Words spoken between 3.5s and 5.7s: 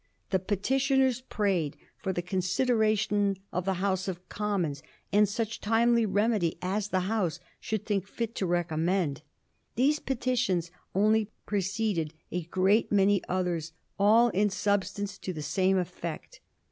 of the House of Commons, and such